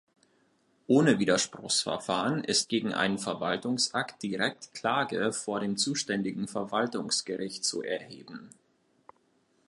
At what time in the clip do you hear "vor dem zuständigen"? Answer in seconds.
5.31-6.47